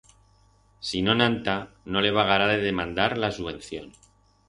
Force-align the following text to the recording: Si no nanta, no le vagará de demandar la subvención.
Si 0.91 1.01
no 1.09 1.15
nanta, 1.19 1.55
no 1.85 2.01
le 2.01 2.09
vagará 2.11 2.47
de 2.47 2.57
demandar 2.59 3.15
la 3.19 3.31
subvención. 3.31 3.93